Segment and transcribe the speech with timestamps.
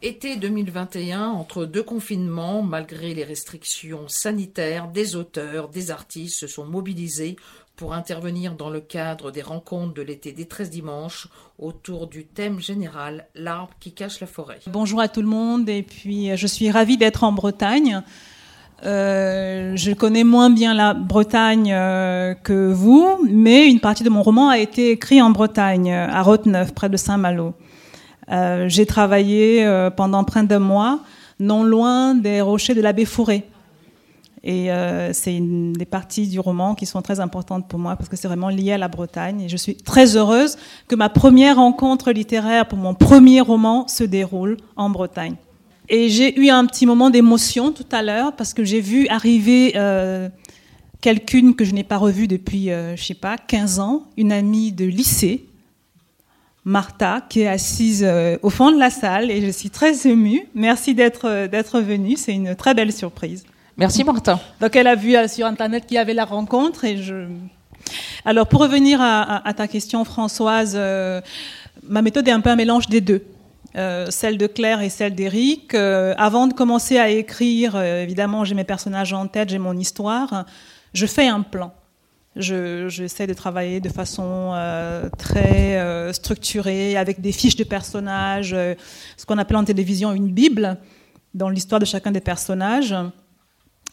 [0.00, 6.64] Été 2021, entre deux confinements, malgré les restrictions sanitaires, des auteurs, des artistes se sont
[6.64, 7.34] mobilisés
[7.74, 11.26] pour intervenir dans le cadre des rencontres de l'été des 13 dimanches
[11.58, 14.60] autour du thème général L'arbre qui cache la forêt.
[14.68, 18.02] Bonjour à tout le monde et puis euh, je suis ravie d'être en Bretagne.
[18.84, 24.22] Euh, je connais moins bien la Bretagne euh, que vous, mais une partie de mon
[24.22, 27.54] roman a été écrit en Bretagne, à Roteneuf, près de Saint-Malo.
[28.30, 31.00] Euh, j'ai travaillé euh, pendant près d'un mois,
[31.40, 33.44] non loin des rochers de la baie Fourré.
[34.44, 38.08] Et euh, c'est une des parties du roman qui sont très importantes pour moi parce
[38.08, 39.42] que c'est vraiment lié à la Bretagne.
[39.42, 44.04] Et je suis très heureuse que ma première rencontre littéraire pour mon premier roman se
[44.04, 45.34] déroule en Bretagne.
[45.88, 49.72] Et j'ai eu un petit moment d'émotion tout à l'heure parce que j'ai vu arriver
[51.00, 54.84] quelqu'une que je n'ai pas revue depuis, je sais pas, 15 ans, une amie de
[54.84, 55.47] lycée
[56.68, 60.46] Martha, qui est assise euh, au fond de la salle et je suis très émue.
[60.54, 63.44] Merci d'être euh, d'être venue, c'est une très belle surprise.
[63.78, 64.38] Merci Martha.
[64.60, 67.26] Donc elle a vu euh, sur internet qu'il y avait la rencontre et je.
[68.26, 73.00] Alors pour revenir à, ta question Françoise, ma méthode est un peu un mélange des
[73.00, 73.24] deux.
[74.10, 75.74] celle de Claire et celle d'Éric.
[75.74, 80.44] avant de commencer à écrire, évidemment, j'ai mes personnages en tête, j'ai mon histoire.
[80.92, 81.72] Je fais un plan.
[82.38, 88.74] J'essaie de travailler de façon euh, très euh, structurée, avec des fiches de personnages, euh,
[89.16, 90.78] ce qu'on appelle en télévision une bible,
[91.34, 92.94] dans l'histoire de chacun des personnages.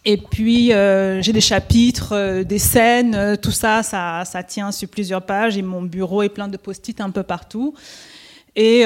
[0.07, 5.63] Et puis, j'ai des chapitres, des scènes, tout ça, ça, tient sur plusieurs pages, et
[5.63, 7.73] mon bureau est plein de post-it un peu partout.
[8.55, 8.83] Et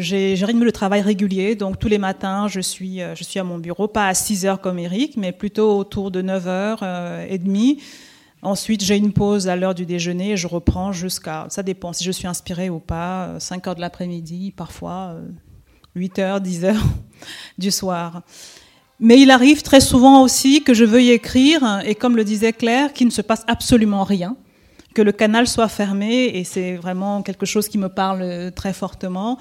[0.00, 3.44] j'ai un rythme de travail régulier, donc tous les matins, je suis, je suis à
[3.44, 7.38] mon bureau, pas à 6 heures comme Eric, mais plutôt autour de 9 h et
[7.38, 7.78] demie
[8.42, 12.04] Ensuite, j'ai une pause à l'heure du déjeuner et je reprends jusqu'à, ça dépend si
[12.04, 15.16] je suis inspirée ou pas, 5 euh, heures de l'après-midi, parfois
[15.94, 16.84] 8 euh, heures, 10 heures
[17.58, 18.22] du soir.
[18.98, 22.92] Mais il arrive très souvent aussi que je veuille écrire et comme le disait Claire,
[22.94, 24.36] qu'il ne se passe absolument rien,
[24.94, 29.38] que le canal soit fermé et c'est vraiment quelque chose qui me parle très fortement.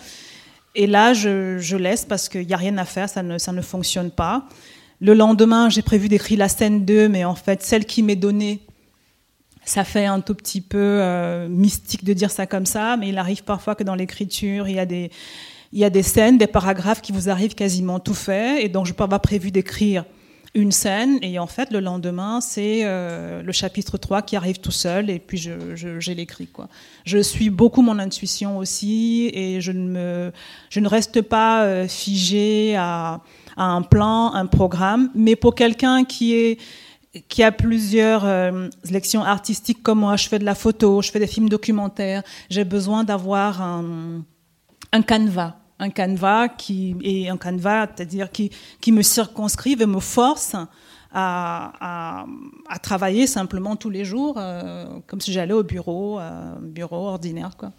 [0.75, 3.61] Et là, je, laisse parce qu'il n'y a rien à faire, ça ne, ça ne
[3.61, 4.45] fonctionne pas.
[5.01, 8.61] Le lendemain, j'ai prévu d'écrire la scène 2, mais en fait, celle qui m'est donnée
[9.69, 13.17] ça fait un tout petit peu euh, mystique de dire ça comme ça, mais il
[13.19, 15.11] arrive parfois que dans l'écriture, il y a des
[15.71, 18.87] il y a des scènes, des paragraphes qui vous arrivent quasiment tout fait, et donc
[18.87, 20.05] je peux avoir prévu d'écrire
[20.55, 24.71] une scène, et en fait le lendemain c'est euh, le chapitre 3 qui arrive tout
[24.71, 26.67] seul, et puis je, je, l'écris quoi.
[27.05, 30.31] Je suis beaucoup mon intuition aussi, et je ne me
[30.71, 33.21] je ne reste pas euh, figée à,
[33.55, 36.57] à un plan, un programme, mais pour quelqu'un qui est
[37.27, 40.15] qui a plusieurs euh, lections artistiques comme moi.
[40.15, 42.23] Je fais de la photo, je fais des films documentaires.
[42.49, 44.23] J'ai besoin d'avoir un,
[44.91, 48.51] un canevas, un canevas qui est un canevas, c'est-à-dire qui,
[48.91, 50.55] me circonscrive et me force
[51.11, 52.25] à
[52.83, 57.71] travailler simplement tous les jours, euh, comme si j'allais au bureau, euh, bureau ordinaire, quoi.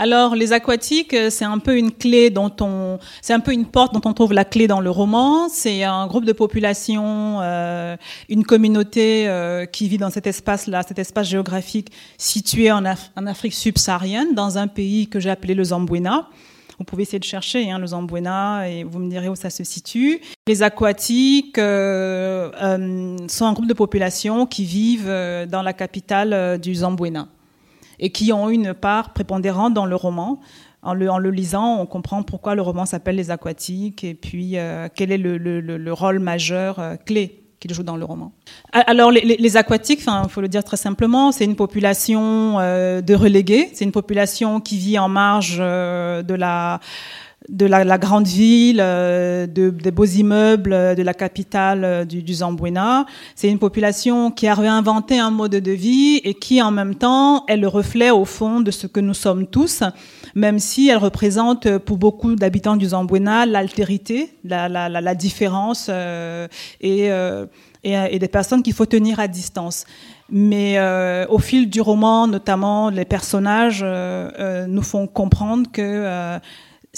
[0.00, 3.66] Alors, les aquatiques, euh, c'est un peu une clé dont on, c'est un peu une
[3.66, 5.48] porte dont on trouve la clé dans le roman.
[5.48, 7.96] C'est un groupe de population, euh,
[8.28, 14.36] une communauté euh, qui vit dans cet espace-là, cet espace géographique situé en, Afrique subsaharienne,
[14.36, 16.28] dans un pays que j'ai appelé le Zambouena.
[16.78, 19.64] Vous pouvez essayer de chercher hein, le Zambouena et vous me direz où ça se
[19.64, 20.20] situe.
[20.46, 21.62] Les aquatiques sont
[22.60, 25.12] un groupe de population qui vivent
[25.50, 27.26] dans la capitale du Zambouena
[28.00, 30.40] et qui ont une part prépondérante dans le roman.
[30.82, 34.56] En le, en le lisant, on comprend pourquoi le roman s'appelle Les Aquatiques et puis
[34.56, 38.32] euh, quel est le, le, le rôle majeur, euh, clé qu'il joue dans le roman.
[38.72, 43.14] Alors les, les aquatiques, il faut le dire très simplement, c'est une population euh, de
[43.16, 46.78] relégués, c'est une population qui vit en marge de la
[47.48, 52.04] de la, la, grande ville, euh, de, des beaux immeubles euh, de la capitale euh,
[52.04, 52.34] du, du.
[53.34, 57.46] C'est une population qui a réinventé un mode de vie et qui en même temps
[57.46, 59.82] est le reflet au fond de ce que nous sommes tous,
[60.34, 66.48] même si elle représente pour beaucoup d'habitants du Zambouena l'altérité, la, la, la, différence euh,
[66.80, 67.46] et, euh,
[67.82, 69.84] et, et, des personnes qu'il faut tenir à distance.
[70.30, 76.38] Mais euh, au fil du roman, notamment, les personnages nous font comprendre que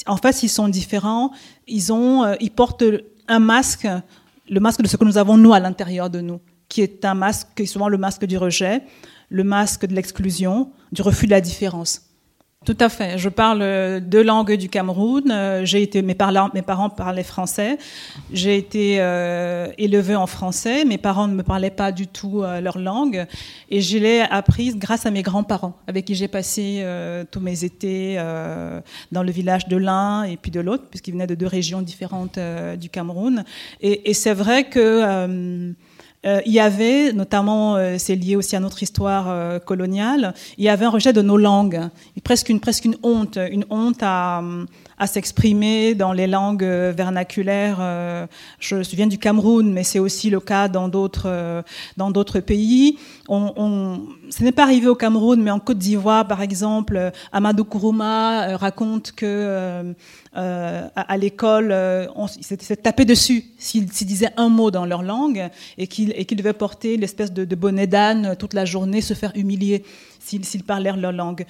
[0.07, 1.31] en fait, ils sont différents.
[1.67, 2.85] Ils, ont, euh, ils portent
[3.29, 3.89] un masque,
[4.49, 7.15] le masque de ce que nous avons nous à l'intérieur de nous, qui est un
[7.15, 8.83] masque qui est souvent le masque du rejet,
[9.29, 12.10] le masque de l'exclusion, du refus de la différence.
[12.67, 13.17] Tout à fait.
[13.17, 15.31] Je parle deux langues du Cameroun.
[15.31, 17.79] Euh, j'ai été mes parents, mes parents parlaient français.
[18.35, 20.85] J'ai été euh, élevée en français.
[20.85, 23.27] Mes parents ne me parlaient pas du tout euh, leur langue
[23.71, 27.65] et je l'ai apprise grâce à mes grands-parents, avec qui j'ai passé euh, tous mes
[27.65, 28.17] étés
[29.11, 32.39] dans le village de l'un et puis de l'autre, puisqu'ils venaient de deux régions différentes
[32.79, 33.43] du Cameroun.
[33.81, 35.73] Et, et c'est vrai que
[36.27, 40.65] euh, il y avait, notamment, euh, c'est lié aussi à notre histoire euh, coloniale, il
[40.65, 41.81] y avait un rejet de nos langues,
[42.23, 44.43] presque une, presque une honte, une honte à,
[45.01, 47.79] à s'exprimer dans les langues vernaculaires.
[48.61, 51.65] je viens du Cameroun, mais c'est aussi le cas dans d'autres
[51.97, 52.99] dans d'autres pays.
[53.29, 54.01] On, on,
[54.31, 59.13] ce n'est pas arrivé au Cameroun, mais en Côte d'Ivoire, par exemple, Amadou Kourouma raconte
[59.13, 59.95] que
[60.37, 65.49] euh, à, l'école, euh, on s'est tapé dessus s'ils disaient un mot dans leur langue
[65.77, 69.33] et qu'ils qu devaient porter l'espèce de, de, bonnet d'âne toute la journée, se faire
[69.35, 69.83] humilier
[70.21, 71.47] s'ils parlaient leur langue.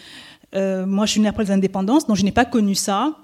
[0.54, 3.14] Euh, moi, je suis née après les indépendances, donc je n'ai pas connu ça.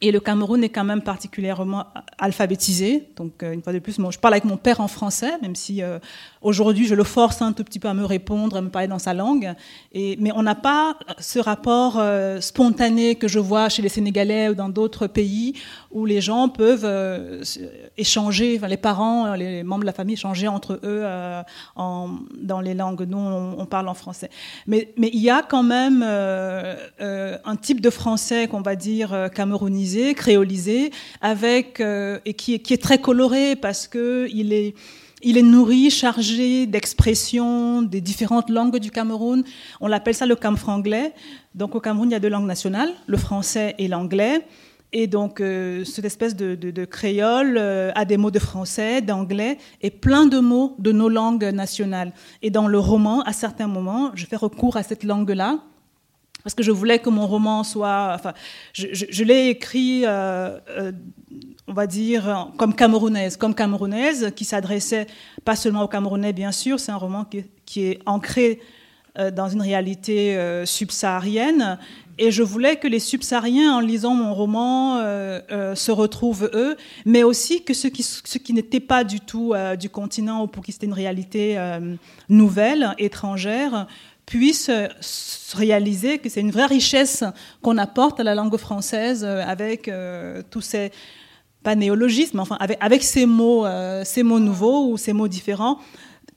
[0.00, 1.86] Et le Cameroun est quand même particulièrement
[2.18, 3.08] alphabétisé.
[3.16, 5.82] Donc, euh, une fois de plus, je parle avec mon père en français, même si
[5.82, 5.98] euh,
[6.40, 9.00] aujourd'hui je le force un tout petit peu à me répondre, à me parler dans
[9.00, 9.54] sa langue.
[9.94, 14.54] Mais on n'a pas ce rapport euh, spontané que je vois chez les Sénégalais ou
[14.54, 15.54] dans d'autres pays
[15.90, 16.86] où les gens peuvent
[17.96, 21.04] échanger, enfin, les parents, les membres de la famille échanger entre eux
[21.76, 24.30] dans les langues dont on, parle en français.
[24.66, 29.28] Mais, mais il y a quand même un type de français qu'on va dire
[30.14, 30.90] créolisé,
[31.20, 34.74] avec euh, et qui, qui, est très coloré parce que il est
[35.20, 39.42] il est nourri, chargé d'expressions des différentes langues du Cameroun.
[39.80, 41.12] On l'appelle ça le camfranglais.
[41.54, 44.44] Donc au Cameroun, il y a deux langues nationales, le français et l'anglais.
[44.92, 49.58] Et donc, euh, cette espèce de, de, créole euh, a des mots de français, d'anglais
[49.82, 52.12] et plein de mots de nos langues nationales.
[52.40, 55.58] Et dans le roman, à certains moments, je fais recours à cette langue-là
[56.42, 58.32] parce que je voulais que mon roman soit, enfin,
[58.72, 60.92] je, l'ai écrit, euh, euh,
[61.66, 65.06] on va dire, comme camerounaise, comme camerounaise, qui s'adressait
[65.44, 67.26] pas seulement aux Camerounais, bien sûr, c'est un roman
[67.66, 68.60] qui, est ancré
[69.18, 71.78] euh, dans une réalité subsaharienne,
[72.20, 77.62] et je voulais que les subsahariens, en lisant mon roman, se retrouvent eux, mais aussi
[77.62, 80.86] que ceux qui, ceux qui n'étaient pas du tout du continent ou pour qui c'était
[80.86, 81.56] une réalité
[82.28, 83.86] nouvelle, étrangère,
[84.28, 84.70] puissent
[85.54, 87.24] réaliser que c'est une vraie richesse
[87.62, 90.92] qu'on apporte à la langue française euh, avec euh, tous ces
[91.62, 95.28] pas néologismes, mais enfin avec, avec ces mots, euh, ces mots nouveaux ou ces mots
[95.28, 95.78] différents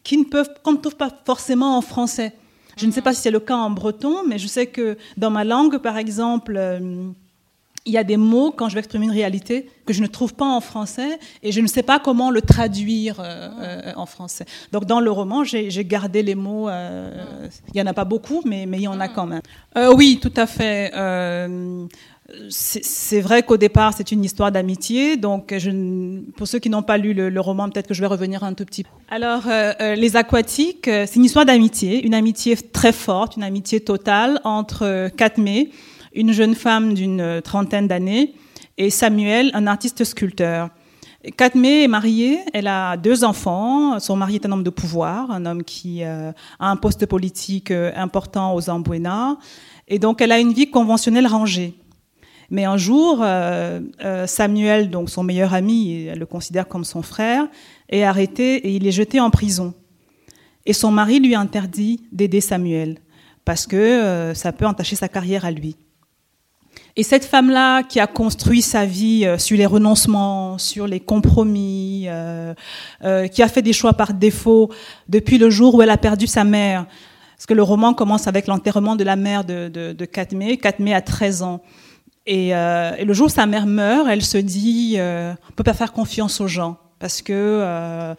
[0.03, 2.33] qui ne peuvent qu'on ne trouve pas forcément en français.
[2.77, 5.29] Je ne sais pas si c'est le cas en breton, mais je sais que dans
[5.29, 6.59] ma langue, par exemple,
[7.85, 10.33] il y a des mots, quand je vais exprimer une réalité, que je ne trouve
[10.33, 14.45] pas en français et je ne sais pas comment le traduire euh, euh, en français.
[14.71, 17.25] Donc dans le roman, j'ai gardé les mots, euh,
[17.69, 19.41] il n'y en a pas beaucoup, mais, mais il y en a quand même.
[19.77, 20.91] Euh, oui, tout à fait.
[20.95, 21.85] Euh,
[22.49, 25.17] c'est vrai qu'au départ, c'est une histoire d'amitié.
[25.17, 28.07] Donc, je, pour ceux qui n'ont pas lu le, le roman, peut-être que je vais
[28.07, 28.89] revenir un tout petit peu.
[29.09, 34.39] Alors, euh, les aquatiques, c'est une histoire d'amitié, une amitié très forte, une amitié totale
[34.45, 35.71] entre Katmé,
[36.13, 38.35] une jeune femme d'une trentaine d'années,
[38.77, 40.69] et Samuel, un artiste sculpteur.
[41.37, 43.99] Katmé est mariée, elle a deux enfants.
[43.99, 47.69] Son mari est un homme de pouvoir, un homme qui euh, a un poste politique
[47.69, 49.37] euh, important aux Ambuena.
[49.87, 51.75] Et donc, elle a une vie conventionnelle rangée.
[52.49, 53.79] Mais un jour, euh,
[54.25, 57.47] Samuel, donc son meilleur ami, elle le considère comme son frère,
[57.87, 59.73] est arrêté et il est jeté en prison.
[60.65, 62.97] Et son mari lui interdit d'aider Samuel
[63.45, 65.77] parce que ça peut entacher sa carrière à lui.
[67.01, 72.03] Et cette femme-là qui a construit sa vie euh, sur les renoncements, sur les compromis,
[72.05, 72.53] euh,
[73.03, 74.69] euh, qui a fait des choix par défaut
[75.09, 76.85] depuis le jour où elle a perdu sa mère,
[77.35, 80.57] parce que le roman commence avec l'enterrement de la mère de, de, de Katmé.
[80.57, 81.63] Katmé a 13 ans.
[82.27, 86.39] Et, le jour où sa mère meurt, elle se dit, on peut pas faire confiance
[86.39, 88.13] aux gens, parce que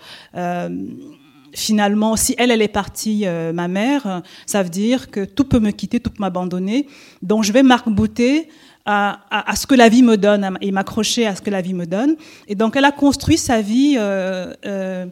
[1.54, 5.70] finalement, si elle, elle est partie, ma mère, ça veut dire que tout peut me
[5.70, 6.88] quitter, tout peut m'abandonner.
[7.22, 8.48] Donc, je vais m'arc-bouter
[8.84, 11.86] à, ce que la vie me donne et m'accrocher à ce que la vie me
[11.86, 12.16] donne.
[12.48, 15.06] Et donc, elle a construit sa vie euh, euh,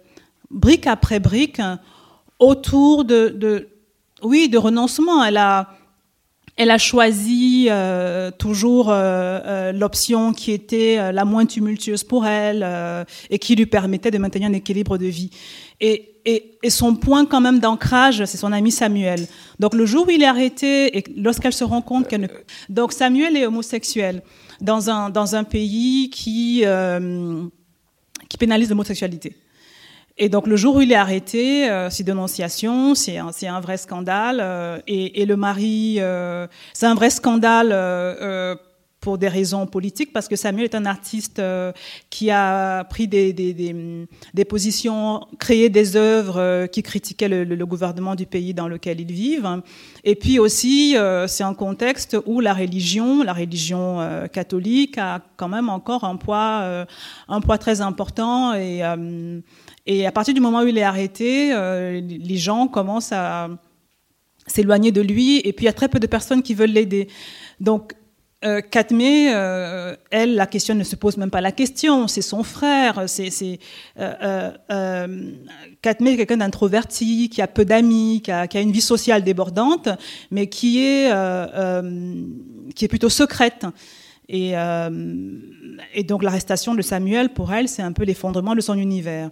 [0.50, 1.61] brique après brique
[2.39, 3.69] autour de,
[4.23, 5.25] oui, de renoncement.
[5.25, 5.69] Elle a
[6.57, 13.57] elle a choisi euh, toujours l'option qui était la moins tumultueuse pour elle et qui
[13.57, 15.31] lui permettait de maintenir un équilibre de vie.
[15.81, 19.27] Et, et, et son point quand même d'ancrage, c'est son ami Samuel.
[19.59, 22.29] Donc le jour où il est arrêté et lorsqu'elle se rend compte qu'elle ne...
[22.69, 24.23] Donc Samuel est homosexuel
[24.61, 26.63] dans un, dans un pays qui,
[28.29, 29.37] qui pénalise l'homosexualité.
[30.19, 33.61] Et donc le jour où il est arrêté, euh, ces dénonciations, c'est un, c'est un
[33.61, 34.41] vrai scandale.
[34.43, 38.55] euh, et, et le mari, euh, c'est un vrai scandale euh, euh,
[39.00, 41.73] pour des raisons politiques, parce que Samuel est un artiste euh,
[42.11, 47.45] qui a pris des, des, des, des positions, créé des œuvres euh, qui critiquaient le,
[47.45, 49.62] le- gouvernement du pays dans lequel ils vivent.
[50.04, 55.23] Et puis aussi, euh, c'est un contexte où la religion, la religion euh, catholique, a
[55.37, 56.85] quand même encore un poids, euh,
[57.28, 58.52] un poids très important.
[58.52, 59.40] Et, euh,
[59.87, 61.54] et à partir du moment où il est arrêté,
[62.00, 63.49] les gens commencent à
[64.47, 65.38] s'éloigner de lui.
[65.38, 67.09] Et puis il y a très peu de personnes qui veulent l'aider.
[67.61, 67.95] Donc
[68.44, 72.09] euh, Katmé, euh, elle, la question ne se pose même pas la question.
[72.09, 73.04] C'est son frère.
[73.06, 73.59] C'est, c'est
[73.99, 75.32] euh, euh, euh,
[75.82, 79.88] quelqu'un d'introverti, qui a peu d'amis, qui a, qui a une vie sociale débordante,
[80.30, 82.25] mais qui est euh, euh,
[82.75, 83.66] qui est plutôt secrète.
[84.32, 84.52] Et,
[85.92, 89.28] et donc l'arrestation de Samuel, pour elle, c'est un peu l'effondrement de son univers.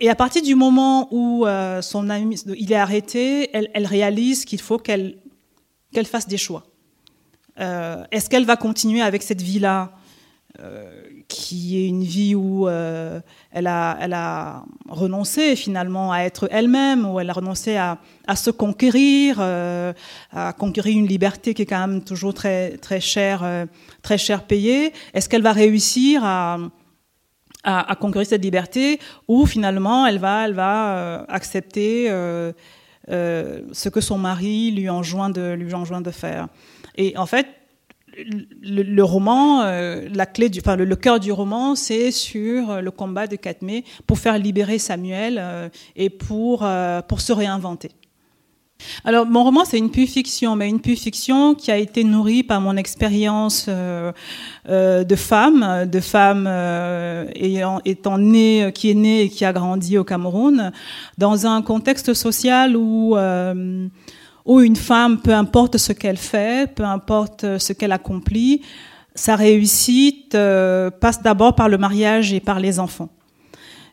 [0.00, 1.46] Et à partir du moment où
[1.80, 5.18] son ami, il est arrêté, elle, elle réalise qu'il faut qu'elle
[5.92, 6.66] qu'elle fasse des choix.
[7.60, 9.92] Euh, Est-ce qu'elle va continuer avec cette vie-là,
[10.60, 10.90] euh,
[11.28, 17.06] qui est une vie où euh, elle, a, elle a renoncé finalement à être elle-même,
[17.06, 17.98] où elle a renoncé à,
[18.34, 23.66] se conquérir, à conquérir une liberté qui est quand même toujours très très chère,
[24.02, 24.92] très cher payée?
[25.14, 26.58] Est-ce qu'elle va réussir à
[27.64, 32.08] à, conquérir cette liberté ou finalement elle va, elle va accepter
[33.08, 36.48] ce que son mari lui enjoint de, lui enjoint de faire?
[36.98, 37.46] Et en fait,
[38.62, 42.82] le, le roman, euh, la clé du, enfin le, le cœur du roman, c'est sur
[42.82, 47.90] le combat de Katmé pour faire libérer Samuel euh, et pour euh, pour se réinventer.
[49.04, 52.44] Alors, mon roman, c'est une pure fiction, mais une pure fiction qui a été nourrie
[52.44, 54.12] par mon expérience euh,
[54.68, 59.52] euh, de femme, de femme euh, ayant, étant née, qui est née et qui a
[59.52, 60.70] grandi au Cameroun,
[61.18, 63.88] dans un contexte social où euh,
[64.48, 68.62] où une femme, peu importe ce qu'elle fait, peu importe ce qu'elle accomplit,
[69.14, 73.10] sa réussite euh, passe d'abord par le mariage et par les enfants.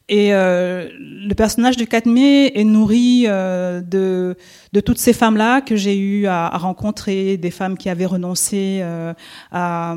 [0.08, 4.38] Et euh, le personnage de Katmé est nourri euh, de,
[4.72, 8.80] de toutes ces femmes-là que j'ai eu à, à, rencontrer, des femmes qui avaient renoncé
[8.82, 9.14] euh,
[9.52, 9.96] à,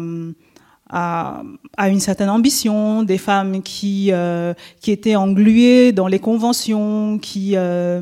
[0.88, 1.42] à,
[1.76, 7.52] à, une certaine ambition, des femmes qui, euh, qui étaient engluées dans les conventions, qui,
[7.54, 8.00] euh,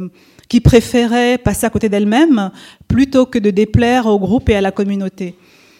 [0.48, 2.50] qui préféraient passer à côté d'elles-mêmes
[2.88, 5.34] plutôt que de déplaire au groupe et à la communauté.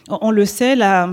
[0.08, 1.08] On, le sait, la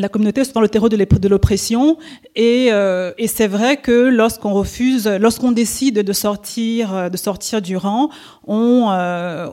[0.00, 1.98] la communauté est dans le terreau de l'oppression
[2.34, 7.76] et, euh, et c'est vrai que lorsqu'on refuse, lorsqu'on décide de sortir, de sortir du
[7.76, 8.08] rang,
[8.46, 9.48] on, euh,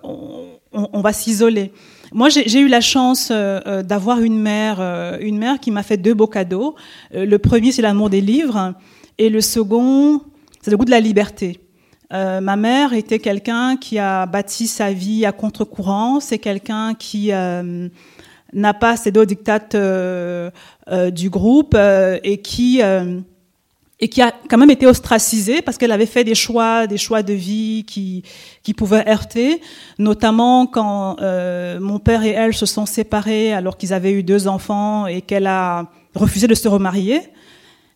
[0.72, 1.74] on, va s'isoler.
[2.14, 4.80] Moi, j'ai eu la chance euh, d'avoir une mère,
[5.20, 6.76] une mère qui m'a fait deux beaux cadeaux.
[7.14, 8.74] Le premier, c'est l'amour des livres,
[9.18, 10.22] et le second,
[10.62, 11.60] c'est le goût de la liberté.
[12.14, 16.20] Euh, ma mère était quelqu'un qui a bâti sa vie à contre-courant.
[16.20, 17.90] C'est quelqu'un qui euh,
[18.54, 20.50] n'a pas cédé aux dictates euh,
[20.90, 22.82] euh, du groupe euh, et qui
[24.00, 27.24] et qui a quand même été ostracisée parce qu'elle avait fait des choix, des choix
[27.24, 28.24] de vie qui
[28.62, 29.60] qui pouvaient heurter,
[29.98, 35.08] notamment quand mon père et elle se sont séparés alors qu'ils avaient eu deux enfants
[35.08, 37.22] et qu'elle a refusé de se remarier.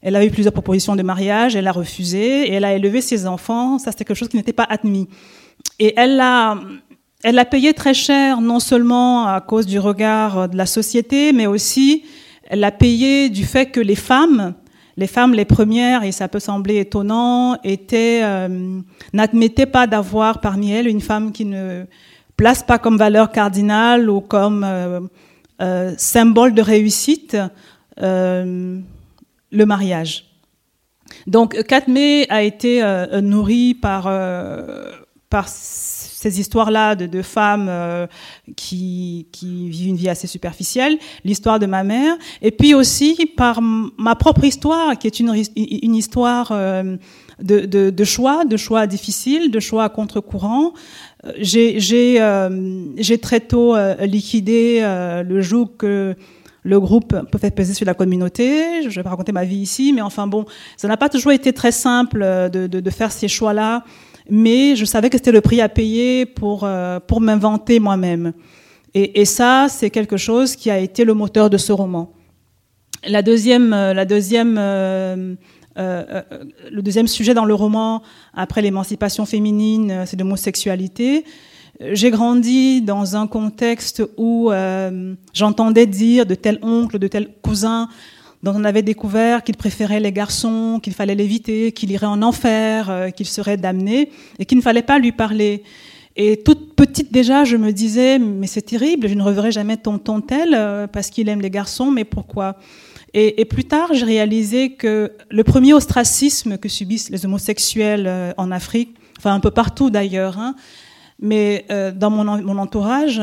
[0.01, 3.27] Elle avait eu plusieurs propositions de mariage, elle a refusé et elle a élevé ses
[3.27, 3.77] enfants.
[3.77, 5.07] Ça, c'était quelque chose qui n'était pas admis.
[5.79, 6.57] Et elle a
[7.23, 11.45] elle a payé très cher, non seulement à cause du regard de la société, mais
[11.45, 12.03] aussi
[12.49, 14.55] elle a payé du fait que les femmes,
[14.97, 18.79] les femmes les premières, et ça peut sembler étonnant, étaient euh,
[19.13, 21.85] n'admettaient pas d'avoir parmi elles une femme qui ne
[22.37, 24.99] place pas comme valeur cardinale ou comme euh,
[25.61, 27.37] euh, symbole de réussite
[28.01, 28.79] euh,
[29.51, 30.25] le mariage.
[31.27, 34.07] Donc Katmé a été euh, nourrie par
[35.31, 38.05] par ces histoires-là de, de, femmes euh,
[38.57, 43.61] qui, qui, vivent une vie assez superficielle, l'histoire de ma mère, et puis aussi par
[43.61, 46.97] ma propre histoire, qui est une, une histoire euh,
[47.41, 50.73] de, de, de, choix, de choix difficiles, de choix à contre-courant.
[51.37, 54.81] J'ai euh, très tôt euh, liquidé
[55.25, 56.15] le joug que
[56.63, 58.83] le groupe peut faire peser sur la communauté.
[58.89, 60.45] Je vais pas raconter ma vie ici, mais enfin bon,
[60.77, 62.19] ça n'a pas toujours été très simple
[62.51, 63.83] de, de, de faire ces choix-là
[64.29, 68.31] mais je savais que c'était le prix à payer pour, euh, pour m'inventer moi-même.
[68.93, 72.13] Et, et, ça, c'est quelque chose qui a été le moteur de ce roman.
[73.05, 75.35] La deuxième, la deuxième, euh,
[75.77, 76.21] euh,
[76.71, 78.03] le deuxième sujet dans le roman,
[78.33, 81.25] après l'émancipation féminine, c'est l'homosexualité.
[81.79, 84.51] J'ai grandi dans un contexte où
[85.33, 87.87] j'entendais dire de tel oncle, de tel cousin,
[88.43, 92.89] dont on avait découvert qu'il préférait les garçons, qu'il fallait l'éviter, qu'il irait en enfer,
[92.89, 95.63] euh, qu'il serait damné, et qu'il ne fallait pas lui parler.
[96.15, 100.21] Et toute petite déjà, je me disais, mais c'est terrible, je ne reverrai jamais tonton
[100.21, 102.57] tel euh, parce qu'il aime les garçons, mais pourquoi?
[103.13, 108.51] Et, plus tard, j'ai réalisé que le premier ostracisme que subissent les homosexuels euh, en
[108.51, 110.55] Afrique, enfin un peu partout d'ailleurs, hein,
[111.21, 113.21] mais dans mon, mon entourage,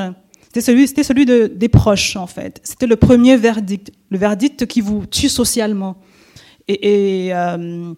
[0.49, 2.61] c'était celui, c'était celui de, des proches, en fait.
[2.64, 5.97] C'était le premier verdict, le verdict qui vous tue socialement.
[6.69, 7.95] Et, et, euh,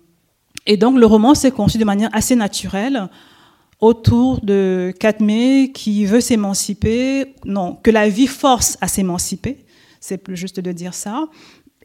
[0.77, 3.09] donc, le roman s'est conçu de manière assez naturelle
[3.81, 9.65] autour de Katmé qui veut s'émanciper, non, que la vie force à s'émanciper,
[10.01, 11.29] c'est plus juste de dire ça.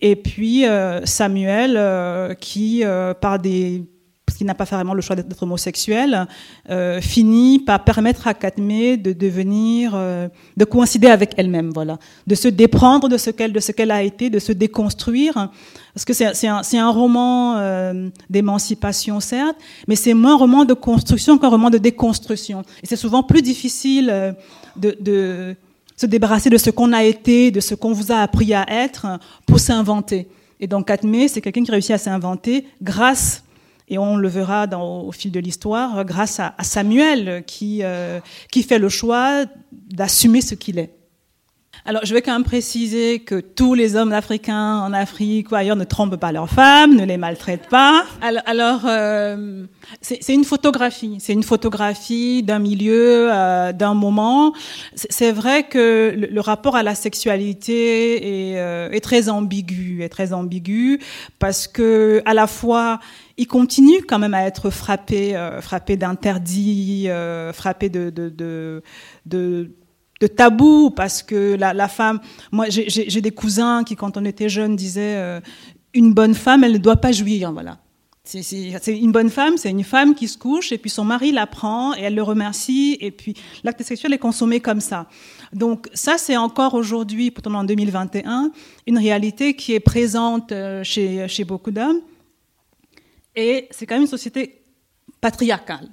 [0.02, 3.84] Et puis euh, Samuel euh, qui, euh, par des
[4.38, 6.28] qui n'a pas vraiment le choix d'être homosexuel,
[6.70, 10.28] euh, finit par permettre à Katmé de devenir, euh,
[10.58, 14.04] de coïncider avec elle-même, voilà, de se déprendre de ce qu'elle, de ce qu'elle a
[14.04, 15.50] été, de se déconstruire,
[15.94, 20.74] parce que c'est, un, un, roman euh, d'émancipation certes, mais c'est moins un roman de
[20.74, 24.32] construction qu'un roman de déconstruction, et c'est souvent plus difficile euh,
[24.76, 25.56] de, de
[25.96, 29.08] se débarrasser de ce qu'on a été, de ce qu'on vous a appris à être,
[29.46, 30.28] pour s'inventer.
[30.60, 33.45] Et donc Katmé, c'est quelqu'un qui réussit à s'inventer grâce
[33.88, 38.20] et on le verra au fil de l'histoire grâce à, Samuel qui, euh,
[38.52, 40.94] qui fait le choix d'assumer ce qu'il est.
[41.88, 45.76] Alors, je vais quand même préciser que tous les hommes africains en Afrique ou ailleurs
[45.76, 48.04] ne trompent pas leurs femmes, ne les maltraitent pas.
[48.22, 49.66] Alors, euh,
[50.02, 51.18] c'est une photographie.
[51.20, 54.54] C'est une photographie d'un milieu, euh, d'un moment.
[54.96, 60.34] C'est vrai que le, rapport à la sexualité est, euh, est, très ambigu, est très
[60.34, 61.00] ambigu
[61.38, 63.00] parce que à la fois
[63.38, 68.82] il continue quand même à être frappé, euh, frappé d'interdits, euh, frappé de, de, de,
[69.26, 69.72] de
[70.28, 72.20] tabou parce que la, la femme,
[72.52, 75.40] moi j'ai des cousins qui quand on était jeunes disaient euh,
[75.94, 77.78] une bonne femme elle ne doit pas jouir, voilà.
[78.24, 81.46] C'est une bonne femme, c'est une femme qui se couche et puis son mari la
[81.46, 85.08] prend et elle le remercie et puis l'acte sexuel est consommé comme ça.
[85.54, 88.52] Donc ça c'est encore aujourd'hui, pourtant en 2021,
[88.88, 92.02] une réalité qui est présente euh, chez, chez beaucoup d'hommes
[93.36, 94.64] et c'est quand même une société
[95.22, 95.90] patriarcale.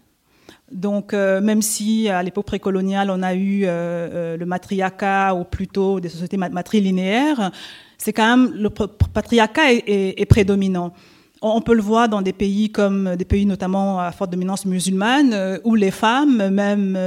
[0.72, 5.44] Donc, euh, même si à l'époque précoloniale, on a eu euh, euh, le matriarcat ou
[5.44, 7.50] plutôt des sociétés matrilinéaires,
[7.98, 10.92] c'est quand même le patriarcat est, prédominant.
[11.40, 15.60] On peut le voir dans des pays comme des pays notamment à forte dominance musulmane,
[15.64, 16.98] où les femmes, même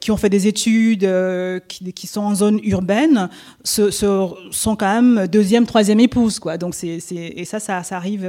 [0.00, 1.08] qui ont fait des études,
[1.68, 3.28] qui, sont en zone urbaine,
[3.64, 6.56] sont quand même deuxième, troisième épouse, quoi.
[6.56, 8.28] Donc c'est, et ça, ça, arrive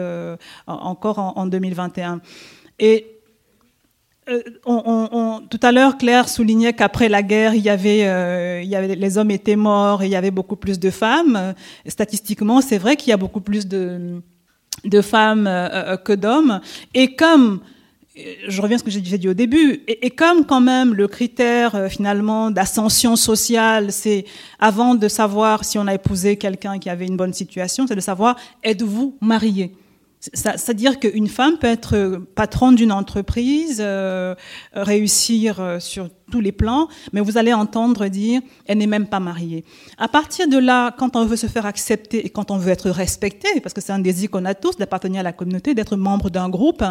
[0.67, 2.19] encore en, en 2021.
[2.79, 3.18] Et
[4.29, 10.05] euh, tout à l'heure, Claire soulignait qu'après la guerre, euh, les hommes étaient morts et
[10.05, 11.53] il y avait beaucoup plus de femmes.
[11.87, 14.21] Statistiquement, c'est vrai qu'il y a beaucoup plus de,
[14.85, 16.61] de femmes euh, que d'hommes.
[16.93, 17.61] Et comme,
[18.47, 21.87] je reviens à ce que j'ai dit au début, et, comme quand même le critère
[21.89, 24.25] finalement d'ascension sociale, c'est
[24.59, 28.01] avant de savoir si on a épousé quelqu'un qui avait une bonne situation, c'est de
[28.01, 29.71] savoir êtes-vous marié?
[30.19, 34.35] C'est-à-dire qu'une femme peut être patronne d'une entreprise, euh,
[34.73, 39.21] réussir euh, sur tous les plans, mais vous allez entendre dire elle n'est même pas
[39.21, 39.63] mariée.
[39.97, 42.89] À partir de là, quand on veut se faire accepter et quand on veut être
[42.89, 46.29] respecté, parce que c'est un désir qu'on a tous d'appartenir à la communauté, d'être membre
[46.29, 46.83] d'un groupe,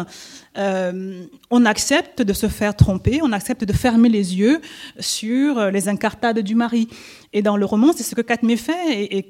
[0.57, 4.59] euh, on accepte de se faire tromper, on accepte de fermer les yeux
[4.99, 6.87] sur les incartades du mari.
[7.31, 9.23] Et dans le roman, c'est ce que Katmé fait, et, et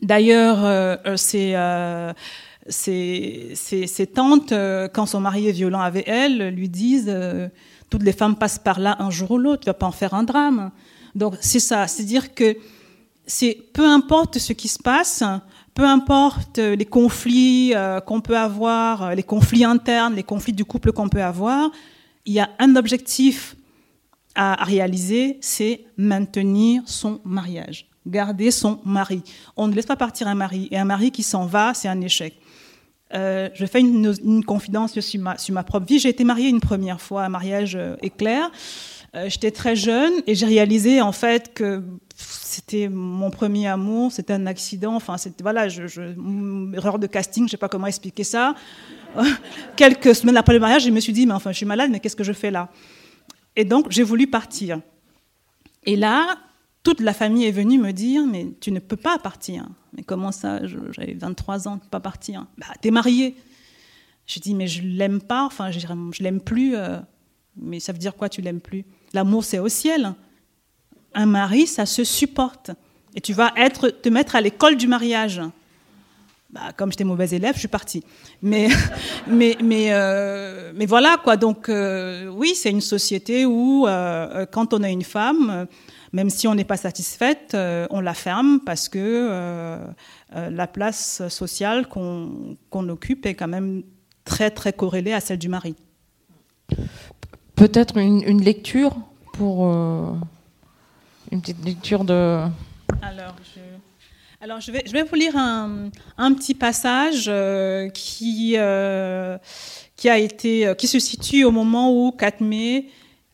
[0.00, 2.12] D'ailleurs, euh, euh,
[2.68, 7.12] ses, tantes, euh, quand son mari est violent avec elle, lui disent
[7.90, 10.14] toutes les femmes passent par là un jour ou l'autre, tu vas pas en faire
[10.14, 10.70] un drame.
[11.14, 12.56] Donc c'est ça, c'est dire que
[13.26, 15.24] c'est peu importe ce qui se passe,
[15.74, 17.74] peu importe les conflits
[18.06, 21.70] qu'on peut avoir, les conflits internes, les conflits du couple qu'on peut avoir,
[22.24, 23.56] il y a un objectif
[24.34, 29.22] à réaliser, c'est maintenir son mariage garder son mari.
[29.56, 30.68] On ne laisse pas partir un mari.
[30.70, 32.34] Et un mari qui s'en va, c'est un échec.
[33.14, 35.98] Euh, je fais une, confidence sur ma, sur ma, propre vie.
[35.98, 38.50] J'ai été mariée une première fois, un mariage euh, éclair.
[39.14, 41.82] Euh, j'étais très jeune et j'ai réalisé en fait que
[42.14, 44.94] c'était mon premier amour, c'était un accident.
[44.94, 45.82] Enfin, c'était voilà, je,
[46.74, 48.54] erreur de casting, je sais pas comment expliquer ça.
[49.76, 52.00] Quelques semaines après le mariage, je me suis dit, mais enfin, je suis malade, mais
[52.00, 52.68] qu'est-ce que je fais là?
[53.56, 54.80] Et donc, j'ai voulu partir.
[55.84, 56.36] Et là,
[56.82, 59.68] toute la famille est venue me dire Mais tu ne peux pas partir.
[59.96, 62.46] Mais comment ça J'avais 23 ans, pas partir?
[62.56, 63.36] Bah, t'es mariée.
[64.26, 66.76] Je dis Mais je l'aime pas, enfin, je, je l'aime plus.
[66.76, 66.98] Euh.
[67.56, 68.84] mais ça veut dire quoi, tu l'aimes plus?
[69.12, 70.14] L'amour, c'est au ciel.
[71.14, 72.70] Un mari, ça se supporte.
[73.14, 75.40] Et tu vas être, te mettre à l'école du mariage.
[76.50, 78.04] Bah, comme j'étais mauvaise élève, je suis partie.
[78.40, 78.68] Mais,
[79.26, 81.36] mais, mais, euh, mais voilà quoi.
[81.36, 83.86] Donc euh, oui, c'est une société où
[84.52, 85.66] quand on a une femme,
[86.12, 87.56] même si on n'est pas satisfaite,
[87.90, 89.78] on la ferme parce que
[90.32, 93.82] la place sociale qu'on occupe est quand même
[94.24, 95.74] très très corrélée à celle du mari.
[97.56, 98.96] Peut-être une, une, lecture
[99.32, 99.66] pour
[101.30, 102.44] une petite lecture de.
[103.02, 103.60] Alors, je,
[104.40, 109.36] Alors, je, vais, je vais vous lire un, un petit passage euh, qui, euh,
[109.96, 112.88] qui, a été, qui se situe au moment où Katmé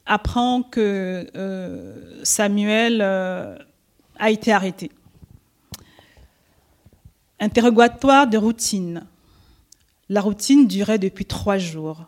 [0.06, 3.56] apprend que euh, Samuel euh,
[4.18, 4.90] a été arrêté.
[7.40, 9.04] Interrogatoire de routine.
[10.08, 12.04] La routine durait depuis trois jours.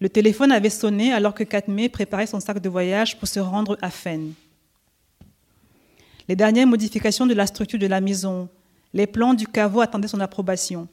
[0.00, 3.78] Le téléphone avait sonné alors que Katmé préparait son sac de voyage pour se rendre
[3.80, 4.20] à Fès.
[6.28, 8.48] Les dernières modifications de la structure de la maison,
[8.92, 10.88] les plans du caveau attendaient son approbation.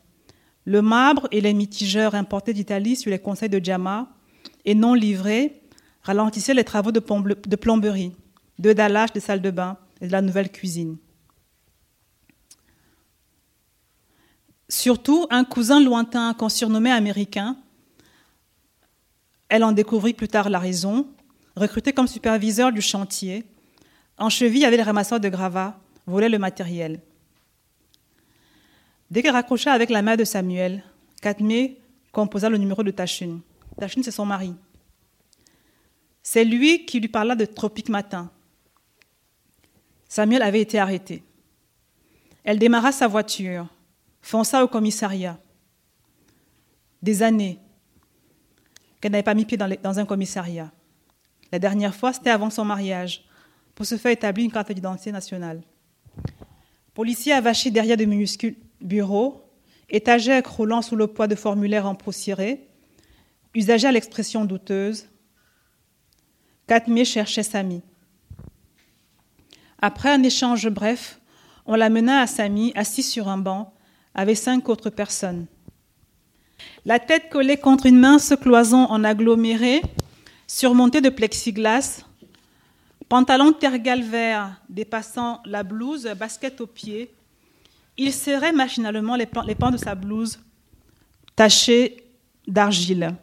[0.66, 4.08] Le marbre et les mitigeurs importés d'Italie sur les conseils de Jama
[4.66, 5.61] et non livrés
[6.04, 8.14] ralentissaient les travaux de plomberie,
[8.60, 10.98] de dallage des salles de bain et de la nouvelle cuisine.
[14.70, 17.58] Surtout, un cousin lointain qu'on surnommait américain,
[19.50, 21.08] elle en découvrit plus tard la raison,
[21.58, 23.46] recruté comme superviseur du chantier,
[24.18, 27.02] en cheville avec les ramasseurs de gravats, volait le matériel.
[29.10, 30.84] Dès qu'elle raccrocha avec la main de Samuel,
[31.22, 31.78] Katmé
[32.14, 33.42] composa le numéro de Tachune.
[33.78, 34.56] Tachune, c'est son mari.
[36.24, 38.32] C'est lui qui lui parla de Tropique Matin.
[40.08, 41.24] Samuel avait été arrêté.
[42.44, 43.68] Elle démarra sa voiture,
[44.22, 45.40] fonça au commissariat.
[47.02, 47.60] Des années
[49.00, 50.72] qu'elle n'avait pas mis pied dans, un commissariat.
[51.52, 53.26] La dernière fois, c'était avant son mariage,
[53.74, 55.62] pour se faire établir une carte d'identité nationale.
[56.94, 59.50] Policiers avachés derrière de minuscules bureaux,
[59.90, 62.68] étagères croulant sous le poids de formulaires cirée,
[63.56, 65.08] usagers à l'expression douteuse,
[66.72, 67.82] Katmé cherchait Samy.
[69.82, 71.20] Après un échange bref,
[71.66, 73.74] on l'amena à Samy, assis sur un banc,
[74.16, 75.48] avec cinq autres personnes.
[76.86, 79.82] La tête collée contre une mince cloison en aggloméré,
[80.48, 82.06] surmontée de plexiglas,
[83.10, 87.14] Pantalon tergal vert dépassant la blouse, basket aux pieds,
[87.98, 90.40] il serrait machinalement les pans, les pans de sa blouse
[91.36, 92.06] tachés
[92.48, 93.14] d'argile.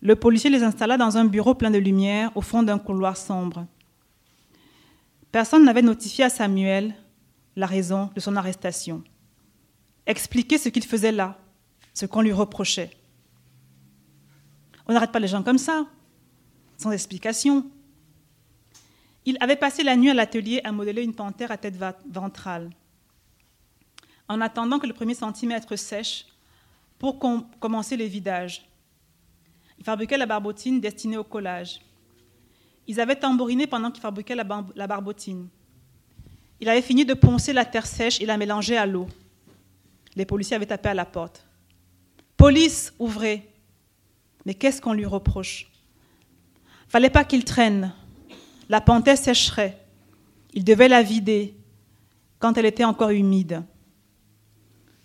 [0.00, 3.66] Le policier les installa dans un bureau plein de lumière au fond d'un couloir sombre.
[5.32, 6.94] Personne n'avait notifié à Samuel
[7.56, 9.02] la raison de son arrestation.
[10.06, 11.36] Expliquer ce qu'il faisait là,
[11.92, 12.90] ce qu'on lui reprochait.
[14.86, 15.86] On n'arrête pas les gens comme ça,
[16.78, 17.68] sans explication.
[19.26, 21.76] Il avait passé la nuit à l'atelier à modeler une panthère à tête
[22.08, 22.70] ventrale.
[24.28, 26.26] En attendant que le premier centimètre sèche
[26.98, 28.67] pour com commencer le vidage,
[29.78, 31.80] il fabriquait la barbotine destinée au collage.
[32.86, 35.48] Ils avaient tambouriné pendant qu'ils fabriquaient la barbotine.
[36.60, 39.06] Il avait fini de poncer la terre sèche et la mélanger à l'eau.
[40.16, 41.44] Les policiers avaient tapé à la porte.
[42.36, 43.48] Police, ouvrez.
[44.44, 45.70] Mais qu'est-ce qu'on lui reproche?
[46.88, 47.92] Fallait pas qu'il traîne.
[48.68, 49.78] La panthère sécherait.
[50.54, 51.54] Il devait la vider
[52.38, 53.62] quand elle était encore humide.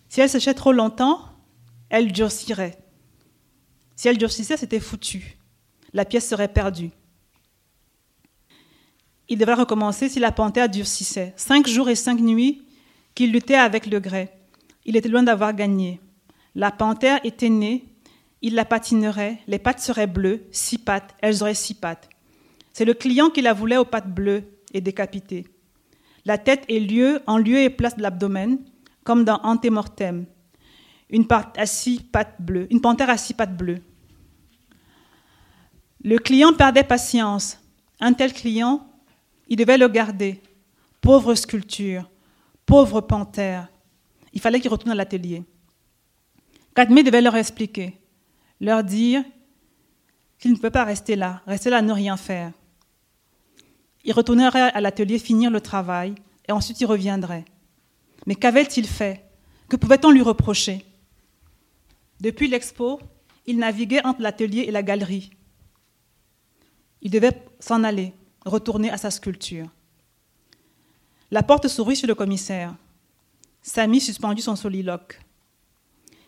[0.08, 1.20] Si elle séchait trop longtemps,
[1.90, 2.78] elle durcirait.
[3.96, 5.36] Si elle durcissait, c'était foutu.
[5.92, 6.90] La pièce serait perdue.
[9.28, 11.32] Il devrait recommencer si la panthère durcissait.
[11.36, 12.62] Cinq jours et cinq nuits
[13.14, 14.36] qu'il luttait avec le grès.
[14.84, 16.00] Il était loin d'avoir gagné.
[16.54, 17.84] La panthère était née,
[18.42, 22.08] il la patinerait, les pattes seraient bleues, six pattes, elles auraient six pattes.
[22.72, 25.46] C'est le client qui la voulait aux pattes bleues et décapitée.
[26.26, 28.58] La tête est lieu, en lieu et place de l'abdomen,
[29.04, 30.26] comme dans Antemortem.
[31.10, 33.82] Une, à six pattes bleues, une panthère à six pattes bleues.
[36.02, 37.58] Le client perdait patience.
[38.00, 38.86] Un tel client,
[39.48, 40.42] il devait le garder.
[41.00, 42.10] Pauvre sculpture,
[42.66, 43.68] pauvre panthère.
[44.32, 45.44] Il fallait qu'il retourne à l'atelier.
[46.74, 48.00] Cadmé devait leur expliquer,
[48.60, 49.22] leur dire
[50.38, 52.52] qu'il ne peut pas rester là, rester là, ne rien faire.
[54.04, 56.14] Il retournerait à l'atelier finir le travail
[56.46, 57.44] et ensuite il reviendrait.
[58.26, 59.24] Mais qu'avait-il fait?
[59.68, 60.84] Que pouvait-on lui reprocher?
[62.20, 63.00] Depuis l'expo,
[63.46, 65.30] il naviguait entre l'atelier et la galerie.
[67.02, 69.68] Il devait s'en aller, retourner à sa sculpture.
[71.30, 72.74] La porte s'ouvrit sur le commissaire.
[73.62, 75.20] Samy suspendit son soliloque.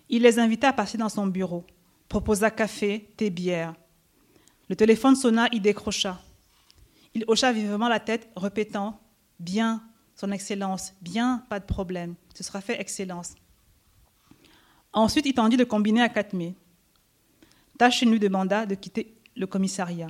[0.09, 1.65] Il les invita à passer dans son bureau,
[2.09, 3.75] proposa café, thé, bière.
[4.69, 6.21] Le téléphone sonna, il décrocha.
[7.15, 9.01] Il hocha vivement la tête, répétant
[9.39, 9.83] Bien,
[10.15, 10.93] Son Excellence.
[11.01, 12.15] Bien, pas de problème.
[12.35, 13.35] Ce sera fait, Excellence.
[14.97, 16.55] Ensuite, il tendit de combiner à Katmé.
[17.77, 20.09] Tachin lui demanda de quitter le commissariat.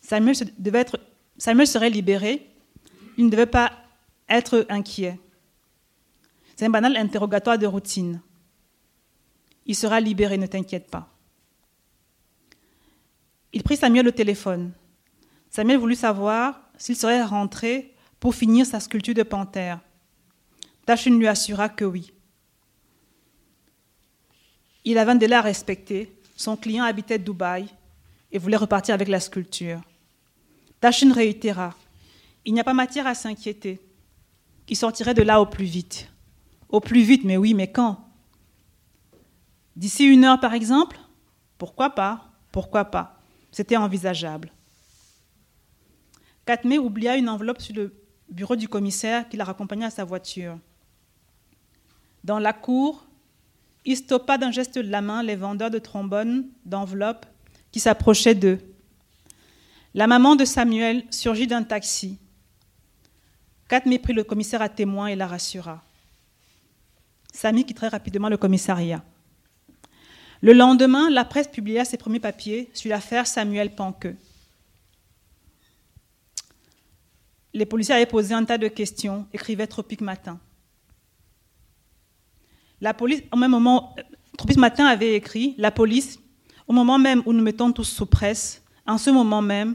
[0.00, 0.34] Samuel,
[1.66, 2.48] serait libéré.
[3.18, 3.70] Il ne devait pas
[4.26, 5.20] être inquiet.
[6.56, 8.22] C'est un banal interrogatoire de routine.
[9.66, 11.12] Il sera libéré, ne t'inquiète pas.
[13.52, 14.72] Il prit Samuel au téléphone.
[15.50, 19.80] Samuel voulut savoir s'il serait rentré pour finir sa sculpture de panthère.
[20.86, 22.13] Tachin lui assura que oui.
[24.84, 26.20] Il avait un délai à respecter.
[26.36, 27.66] Son client habitait Dubaï
[28.30, 29.80] et voulait repartir avec la sculpture.
[30.80, 31.74] Tachin réitéra
[32.44, 33.80] Il n'y a pas matière à s'inquiéter.
[34.68, 36.10] Il sortirait de là au plus vite.
[36.68, 38.00] Au plus vite, mais oui, mais quand?
[39.76, 40.98] D'ici une heure, par exemple
[41.58, 43.20] Pourquoi pas Pourquoi pas
[43.50, 44.52] C'était envisageable.
[46.44, 47.94] Katmé oublia une enveloppe sur le
[48.28, 50.58] bureau du commissaire qui la raccompagnait à sa voiture.
[52.22, 53.06] Dans la cour,
[53.84, 57.26] il stoppa d'un geste de la main les vendeurs de trombones, d'enveloppes
[57.70, 58.58] qui s'approchaient d'eux.
[59.94, 62.18] La maman de Samuel surgit d'un taxi.
[63.68, 65.82] Katmé prit le commissaire à témoin et la rassura.
[67.32, 69.02] Samy quitterait rapidement le commissariat.
[70.40, 74.16] Le lendemain, la presse publia ses premiers papiers sur l'affaire Samuel Panqueux.
[77.54, 80.38] Les policiers avaient posé un tas de questions, écrivait Tropique Matin.
[82.84, 83.96] La police, au même moment,
[84.36, 86.20] Tropique Matin avait écrit La police,
[86.68, 89.74] au moment même où nous mettons tous sous presse, en ce moment même,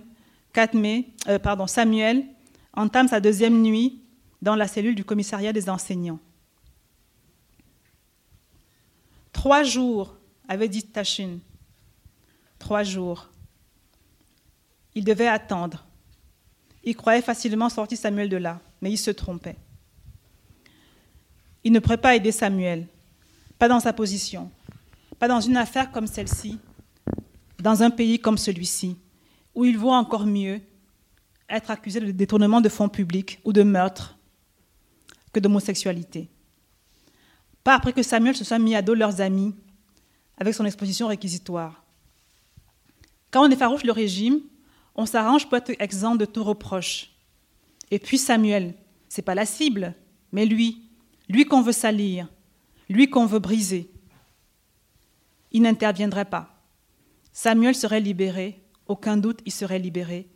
[0.54, 2.24] 4 mai, euh, pardon, Samuel
[2.72, 4.04] entame sa deuxième nuit
[4.44, 6.20] dans la cellule du commissariat des enseignants.
[9.34, 10.16] Trois jours
[10.48, 11.40] avait dit Tachin.
[12.60, 13.32] Trois jours.
[14.94, 15.84] Il devait attendre.
[16.84, 19.58] Il croyait facilement sortir Samuel de là, mais il se trompait.
[21.64, 22.88] Il ne pourrait pas aider Samuel,
[23.60, 24.50] pas dans sa position,
[25.20, 26.58] pas dans une affaire comme celle-ci,
[27.60, 28.96] dans un pays comme celui-ci,
[29.54, 30.62] où il vaut encore mieux
[31.50, 34.18] être accusé de détournement de fonds publics ou de meurtre
[35.34, 36.30] que d'homosexualité.
[37.64, 39.54] Pas après que Samuel se soit mis à dos leurs amis
[40.38, 41.84] avec son exposition réquisitoire.
[43.30, 44.40] Quand on effarouche le régime,
[44.96, 47.12] on s'arrange pour être exempt de tout reproche.
[47.92, 48.74] Et puis Samuel,
[49.10, 49.96] c'est pas la cible,
[50.32, 50.84] mais lui,
[51.28, 52.28] lui qu'on veut salir,
[52.90, 53.92] lui qu'on veut briser.
[55.52, 56.56] Il n'interviendrait pas.
[57.32, 60.28] Samuel serait libéré, aucun doute, il serait libéré,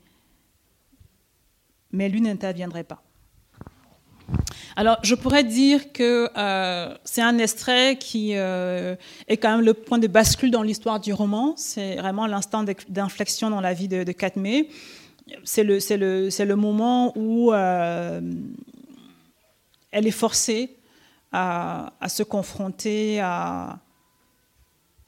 [1.92, 3.04] mais lui n'interviendrait pas.
[4.76, 8.96] Alors, je pourrais dire que euh, c'est un extrait qui euh,
[9.28, 11.54] est quand même le point de bascule dans l'histoire du roman.
[11.58, 14.14] C'est vraiment l'instant d'inflexion dans la vie de, de.
[15.44, 18.22] C'est le, moment où euh,
[19.92, 20.76] elle est forcée
[21.34, 23.80] à, à se confronter à,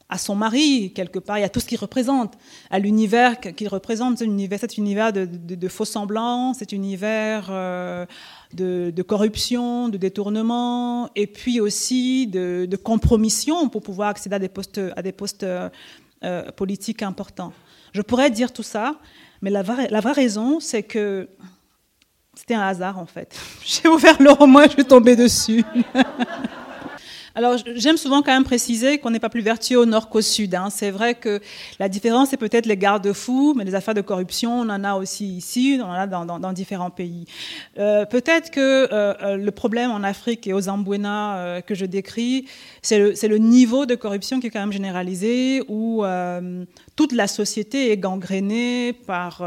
[0.08, 2.34] à son mari, quelque part, y a tout ce qu'il représente,
[2.70, 8.06] à l'univers qu'il représente, cet univers, cet univers de, de, faux semblants, cet univers euh,
[8.54, 14.48] de, de, corruption, de détournement, et puis aussi de, compromission pour pouvoir accéder à des
[14.48, 15.70] postes, à des postes euh,
[16.56, 17.52] politiques importants.
[17.92, 19.00] Je pourrais dire tout ça,
[19.42, 21.28] mais la vraie, la vraie raison, c'est que
[22.36, 23.36] c'était un hasard, en fait.
[23.64, 25.64] J'ai ouvert le roman et je suis tombée dessus.
[27.34, 30.54] Alors, j'aime souvent quand même préciser qu'on n'est pas plus vertueux au nord qu'au sud.
[30.54, 30.68] Hein.
[30.70, 31.42] C'est vrai que
[31.78, 35.26] la différence, c'est peut-être les garde-fous, mais les affaires de corruption, on en a aussi
[35.26, 37.26] ici, on en a dans, différents pays.
[37.78, 42.46] Euh, peut-être que euh, euh, le problème en Afrique et aux Zambouena que je décris,
[42.80, 46.04] c'est le, le, niveau de corruption qui est quand même généralisé, où
[46.96, 49.42] toute la société est gangrénée par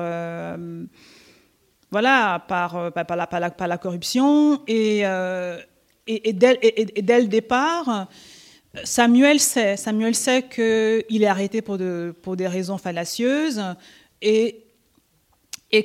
[1.92, 4.62] voilà, par, par, la, corruption.
[4.68, 5.04] Et,
[6.08, 6.58] et, dès,
[7.22, 8.08] le départ,
[8.84, 13.62] Samuel sait, Samuel sait qu'il est arrêté pour, des raisons fallacieuses
[14.22, 14.66] et,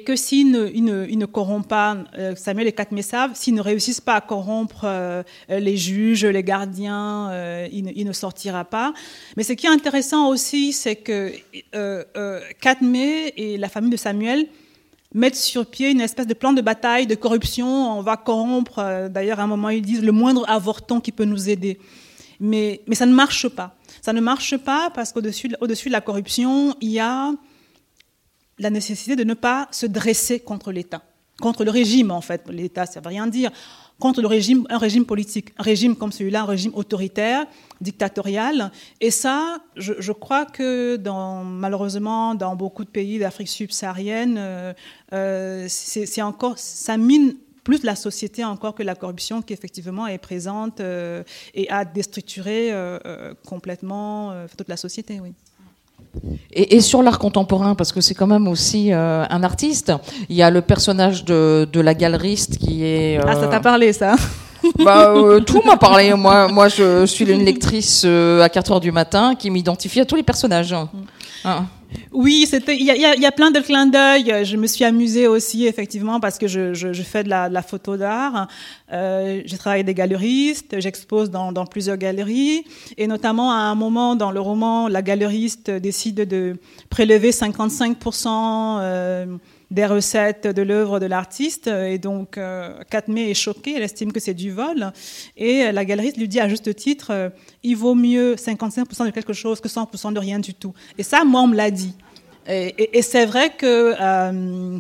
[0.07, 4.01] que s'il ne, il ne, corrompt pas, euh, Samuel et Katmé savent, s'ils ne réussissent
[4.01, 8.95] pas à corrompre euh, les juges, les gardiens, euh, il, ne, sortira pas.
[9.37, 11.33] Mais ce qui est intéressant aussi, c'est que
[12.63, 14.47] Katmé et la famille de Samuel
[15.15, 17.67] mettre sur pied une espèce de plan de bataille, de corruption.
[17.67, 21.25] On va corrompre, euh, d'ailleurs, à un moment, ils disent le moindre avorton qui peut
[21.25, 21.79] nous aider.
[22.41, 23.77] Mais, mais ça ne marche pas.
[24.03, 27.33] Ça ne marche pas parce qu'au-dessus au -dessus de la corruption, il y a
[28.59, 31.03] la nécessité de ne pas se dresser contre l'État,
[31.41, 32.43] contre le régime, en fait.
[32.49, 33.51] L'État, ça ne veut rien dire
[33.99, 37.47] contre un régime politique, un régime comme celui-là, un régime autoritaire,
[37.81, 38.71] dictatorial.
[39.01, 40.99] Et ça, je, crois que
[41.45, 44.73] malheureusement, dans beaucoup de pays d'Afrique subsaharienne, euh,
[45.13, 50.19] euh, c'est encore, ça mine plus la société encore que la corruption qui effectivement est
[50.19, 52.73] présente et a déstructuré
[53.47, 55.19] complètement toute la société.
[55.21, 55.33] Oui.
[56.53, 59.93] Et, sur l'art contemporain, parce que c'est quand même aussi un artiste,
[60.29, 63.19] il y a le personnage de, la galeriste qui est...
[63.27, 64.17] Ah, ça t'a parlé, ça
[64.85, 66.15] bah, euh, tout m'a parlé.
[66.15, 70.05] Moi, moi, je suis une lectrice euh, à 4 heures du matin qui m'identifie à
[70.05, 70.73] tous les personnages.
[70.73, 70.87] Mm.
[71.45, 71.65] Ah.
[72.13, 72.77] Oui, c'était.
[72.77, 74.45] Il y, a, plein de clins d'œil.
[74.45, 78.49] Je me suis amusée aussi, effectivement, parce que je, fais de la, photo d'art.
[78.93, 80.79] Euh, j'ai travaillé des galeristes.
[80.81, 82.65] J'expose dans, dans, plusieurs galeries,
[82.97, 86.57] et notamment à un moment dans le roman, la galeriste décide de
[86.91, 87.97] prélever 55
[89.75, 91.67] des recettes de l'œuvre de l'artiste.
[91.67, 94.93] Et donc, euh, Katme est choquée, elle estime que c'est du vol.
[95.37, 97.29] Et la galeriste lui dit à juste titre, euh,
[97.65, 100.73] il vaut mieux 55% de quelque chose que 100% de rien du tout.
[100.97, 101.95] Et ça, moi, on me l'a dit.
[102.47, 103.95] Et, c'est vrai que...
[104.01, 104.79] Euh,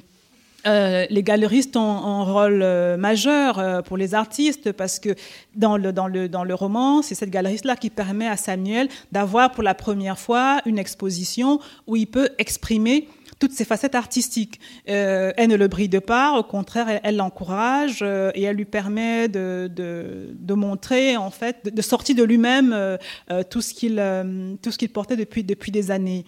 [0.66, 5.14] les galeristes ont, un rôle majeur pour les artistes parce que
[5.54, 9.52] dans le, dans le, dans le roman, c'est cette galeriste-là qui permet à Samuel d'avoir
[9.52, 13.08] pour la première fois une exposition où il peut exprimer
[13.44, 14.58] toutes ses facettes artistiques.
[14.88, 19.28] Euh, elle ne le bride pas, au contraire, elle l'encourage euh, et elle lui permet
[19.28, 22.96] de, montrer, en fait, de, sortir de lui-même euh,
[23.50, 26.24] tout ce qu'il portait depuis, depuis des années.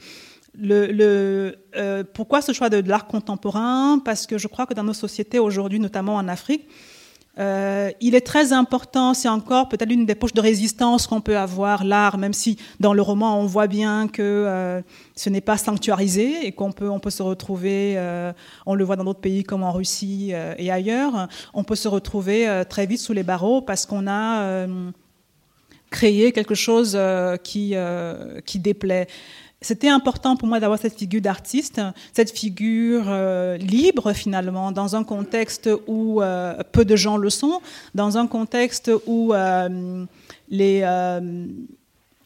[0.59, 1.55] Le,
[2.13, 3.99] pourquoi ce choix de l'art contemporain?
[4.05, 6.69] Parce que je crois que dans nos sociétés aujourd'hui, notamment en Afrique,
[7.39, 11.37] euh, il est très important, c'est encore peut-être une des poches de résistance qu'on peut
[11.37, 14.81] avoir, l'art, même si dans le roman on voit bien que euh,
[15.15, 18.33] ce n'est pas sanctuarisé et qu'on peut, on peut se retrouver, euh,
[18.65, 22.63] on le voit dans d'autres pays comme en Russie et ailleurs, on peut se retrouver
[22.71, 24.67] très vite sous les barreaux parce qu'on a
[25.91, 26.99] créé quelque chose
[27.43, 27.75] qui,
[28.47, 29.09] qui déplaît.
[29.63, 31.81] C'était important pour moi d'avoir cette figure d'artiste,
[32.13, 37.63] cette figure euh, libre finalement, dans un contexte où euh, peu de gens le sont,
[37.95, 40.05] dans un contexte où euh,
[40.51, 40.85] les,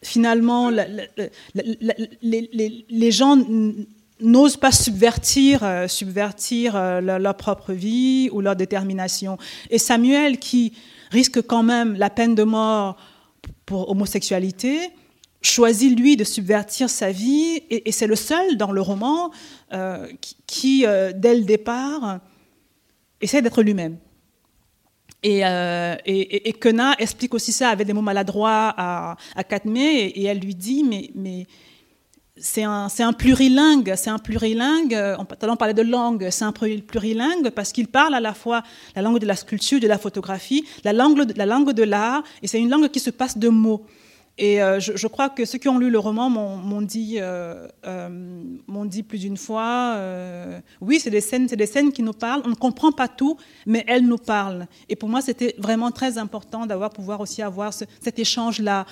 [0.03, 0.71] finalement
[2.21, 3.39] les, gens
[4.21, 9.39] n'osent pas subvertir, subvertir leur, propre vie ou leur détermination.
[9.71, 10.73] Et Samuel, qui
[11.13, 12.97] risque quand même la peine de mort
[13.67, 14.91] pour homosexualité,
[15.43, 19.31] choisit lui de subvertir sa vie et, c'est le seul dans le roman
[19.73, 20.07] euh,
[20.47, 22.21] qui, euh, dès le départ,
[23.21, 23.97] essaie d'être lui-même.
[25.23, 26.55] Et, euh, et,
[26.99, 31.47] explique aussi ça avec des mots maladroits à, à et, elle lui dit mais, mais
[32.37, 37.73] c'est un, un, plurilingue, c'est un plurilingue, on, parlait de langue, c'est un plurilingue parce
[37.73, 38.63] qu'il parle à la fois
[38.97, 42.47] la langue de la sculpture, de la photographie, la langue, la langue de l'art, et
[42.47, 43.85] c'est une langue qui se passe de mots.
[44.43, 48.59] Et euh, je, crois que ceux qui ont lu le roman m'ont dit, euh, euh,
[48.87, 50.01] dit plus d'une fois,
[50.81, 52.41] oui, c'est des scènes, des scènes qui nous parlent.
[52.47, 54.67] On ne comprend pas tout, mais elles nous parlent.
[54.89, 58.87] Et pour moi, c'était vraiment très important d'avoir pouvoir aussi avoir cet échange-là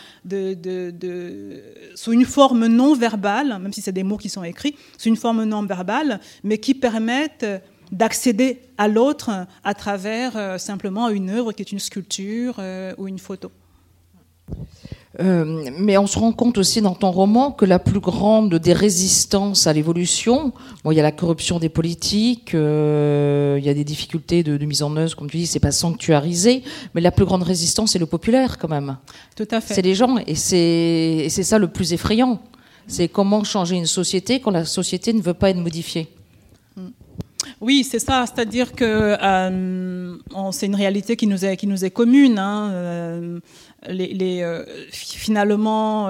[1.95, 5.17] sous une forme non verbale, même si c'est des mots qui sont écrits, sous une
[5.17, 7.47] forme non verbale, mais qui permettent
[7.91, 12.61] d'accéder à l'autre à travers simplement une œuvre qui est une sculpture
[12.99, 13.51] ou une photo.
[15.21, 18.75] Euh, mais on se rend compte aussi dans ton roman que la plus grande des
[18.75, 20.53] résistances à l'évolution,
[20.85, 24.65] bon, il y a la corruption des politiques, euh, il y a des difficultés de,
[24.67, 26.63] mise en œuvre, comme tu dis, c'est pas sanctuarisé,
[26.95, 28.99] mais la plus grande résistance, c'est le populaire quand même.
[29.35, 29.75] Tout à fait.
[29.75, 32.41] C'est les gens, et c'est ça le plus effrayant.
[32.87, 36.09] C'est comment changer une société quand la société ne veut pas être modifiée.
[37.61, 38.25] Oui, c'est ça.
[38.27, 40.17] C'est-à-dire que euh,
[40.53, 42.39] c'est une réalité qui nous est, qui nous est commune.
[42.39, 43.41] Hein.
[43.89, 46.09] Euh, les, euh, finalement,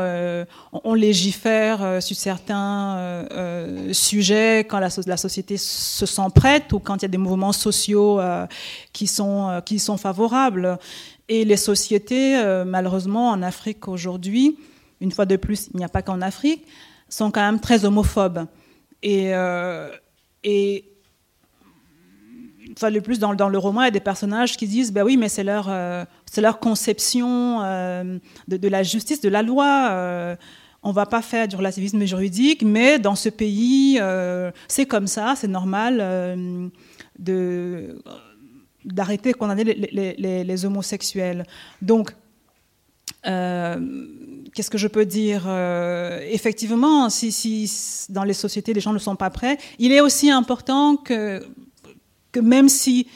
[0.72, 3.26] on légifère sur certains
[3.92, 8.20] sujets quand la, société se sent prête ou quand il y a des mouvements sociaux
[8.92, 10.78] qui, sont, qui sont favorables.
[11.28, 14.58] Et les sociétés, malheureusement, en Afrique aujourd'hui,
[15.00, 16.66] une fois de plus, il n'y a pas qu'en Afrique,
[17.08, 18.46] sont quand même très homophobes.
[19.02, 19.32] Et
[22.78, 25.16] enfin, le plus dans, le roman, il y a des personnages qui disent, ben oui,
[25.16, 26.04] mais c'est leur, euh,
[26.60, 29.88] conception euh, de, la justice, de la loi.
[29.90, 30.36] Euh,
[30.84, 34.00] on va pas faire du relativisme juridique, mais dans ce pays,
[34.68, 36.70] c'est comme ça, c'est normal
[37.18, 38.00] de
[38.84, 41.44] d'arrêter condamner les, les, les, homosexuels.
[41.82, 42.14] Donc,
[43.24, 45.48] qu'est-ce que je peux dire
[46.30, 50.96] Effectivement, si, dans les sociétés les gens ne sont pas prêts, il est aussi important
[50.96, 51.42] que
[52.33, 53.07] que même si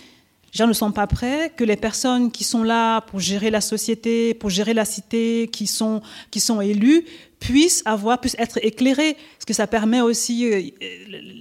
[0.52, 3.62] les gens ne sont pas prêts, que les personnes qui sont là pour gérer la
[3.62, 7.04] société, pour gérer la cité, qui sont, qui sont élus,
[7.40, 9.14] puissent avoir, puissent être éclairés.
[9.14, 10.74] Parce que ça permet aussi,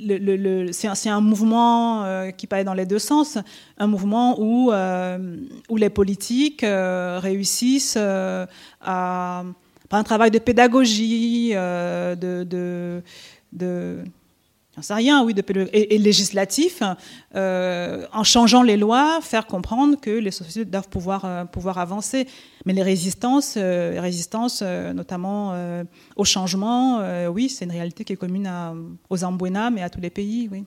[0.08, 3.38] euh, c'est un, mouvement euh, qui paraît dans les deux sens,
[3.78, 5.36] un mouvement où, euh,
[5.68, 8.48] où les politiques réussissent à,
[9.90, 13.04] par un travail de pédagogie, de,
[13.52, 14.04] de
[14.82, 16.82] j'en sais rien, oui, de, et, législatif,
[17.36, 22.28] euh, en changeant les lois, faire comprendre que les sociétés doivent pouvoir, euh, pouvoir avancer.
[22.66, 25.54] Mais les résistances, euh, résistances notamment
[26.16, 28.50] au changement, oui, c'est une réalité qui est commune
[29.10, 30.66] aux Ambuena, mais à tous les pays, oui.